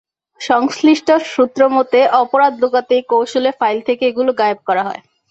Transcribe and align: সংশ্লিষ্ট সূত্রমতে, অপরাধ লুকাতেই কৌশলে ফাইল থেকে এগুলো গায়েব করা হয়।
সংশ্লিষ্ট 0.41 1.07
সূত্রমতে, 1.31 1.99
অপরাধ 2.21 2.53
লুকাতেই 2.61 3.01
কৌশলে 3.11 3.51
ফাইল 3.59 3.77
থেকে 3.87 4.03
এগুলো 4.07 4.31
গায়েব 4.39 4.59
করা 4.67 4.83
হয়। 4.87 5.01